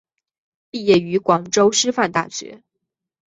[0.71, 2.63] 毕业于广州师范大学。